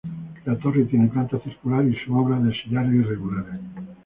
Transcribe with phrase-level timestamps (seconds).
[0.45, 3.59] La torre tiene planta circular, y su obra es de sillares irregulares.